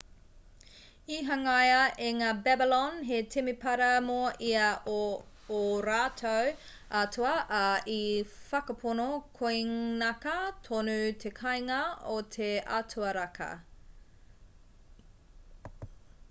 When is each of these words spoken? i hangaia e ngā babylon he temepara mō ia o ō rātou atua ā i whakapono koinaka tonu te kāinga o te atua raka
i 1.15 1.17
hangaia 1.25 1.81
e 2.05 2.13
ngā 2.21 2.29
babylon 2.47 2.95
he 3.09 3.19
temepara 3.35 3.89
mō 4.05 4.15
ia 4.47 4.69
o 4.95 5.03
ō 5.59 5.61
rātou 5.89 6.49
atua 7.03 7.35
ā 7.59 7.61
i 7.97 7.99
whakapono 8.39 9.07
koinaka 9.43 10.35
tonu 10.71 10.97
te 11.27 11.33
kāinga 11.43 11.79
o 12.17 12.19
te 12.39 12.53
atua 12.81 13.13
raka 13.21 13.51